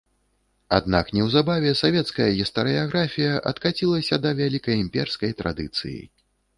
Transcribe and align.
Аднак 0.77 1.11
неўзабаве 1.17 1.75
савецкая 1.83 2.27
гістарыяграфія 2.41 3.31
адкацілася 3.53 4.15
да 4.27 4.35
вялікаімперскай 4.45 5.31
традыцыі. 5.41 5.99